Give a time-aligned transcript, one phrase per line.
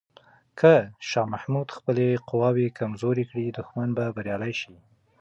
[0.59, 0.73] که
[1.09, 4.75] شاه محمود خپلې قواوې کمزوري کړي، دښمن به بریالی شي.